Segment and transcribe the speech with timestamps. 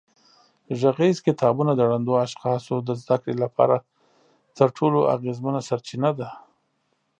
[0.79, 3.75] غږیز کتابونه د ړندو اشخاصو د زده کړې لپاره
[4.57, 6.29] تر ټولو اغېزمنه سرچینه ده.